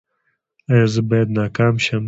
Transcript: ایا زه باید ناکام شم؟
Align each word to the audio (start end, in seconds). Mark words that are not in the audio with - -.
ایا 0.71 0.87
زه 0.93 1.01
باید 1.09 1.29
ناکام 1.37 1.75
شم؟ 1.85 1.99